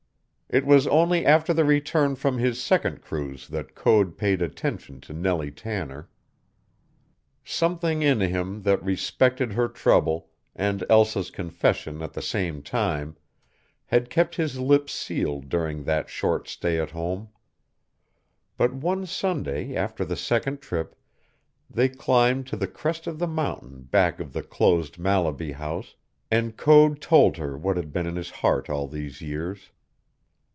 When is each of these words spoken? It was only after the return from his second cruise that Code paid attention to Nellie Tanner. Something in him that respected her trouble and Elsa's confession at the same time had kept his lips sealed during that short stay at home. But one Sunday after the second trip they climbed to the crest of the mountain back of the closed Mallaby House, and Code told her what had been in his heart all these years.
It 0.53 0.65
was 0.65 0.85
only 0.87 1.25
after 1.25 1.53
the 1.53 1.63
return 1.63 2.15
from 2.17 2.37
his 2.37 2.61
second 2.61 3.01
cruise 3.01 3.47
that 3.47 3.73
Code 3.73 4.17
paid 4.17 4.41
attention 4.41 4.99
to 4.99 5.13
Nellie 5.13 5.49
Tanner. 5.49 6.09
Something 7.41 8.01
in 8.01 8.19
him 8.19 8.63
that 8.63 8.83
respected 8.83 9.53
her 9.53 9.69
trouble 9.69 10.27
and 10.53 10.83
Elsa's 10.89 11.31
confession 11.31 12.01
at 12.01 12.11
the 12.11 12.21
same 12.21 12.61
time 12.61 13.15
had 13.85 14.09
kept 14.09 14.35
his 14.35 14.59
lips 14.59 14.91
sealed 14.91 15.47
during 15.47 15.85
that 15.85 16.09
short 16.09 16.49
stay 16.49 16.77
at 16.81 16.89
home. 16.91 17.29
But 18.57 18.73
one 18.73 19.05
Sunday 19.05 19.73
after 19.73 20.03
the 20.03 20.17
second 20.17 20.59
trip 20.59 20.97
they 21.69 21.87
climbed 21.87 22.45
to 22.47 22.57
the 22.57 22.67
crest 22.67 23.07
of 23.07 23.19
the 23.19 23.25
mountain 23.27 23.83
back 23.83 24.19
of 24.19 24.33
the 24.33 24.43
closed 24.43 24.99
Mallaby 24.99 25.53
House, 25.53 25.95
and 26.29 26.57
Code 26.57 26.99
told 26.99 27.37
her 27.37 27.57
what 27.57 27.77
had 27.77 27.93
been 27.93 28.05
in 28.05 28.17
his 28.17 28.31
heart 28.31 28.69
all 28.69 28.89
these 28.89 29.21
years. 29.21 29.71